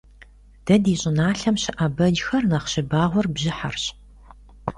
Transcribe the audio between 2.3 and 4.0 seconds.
нэхъ щыбагъуэр бжьыхьэрщ.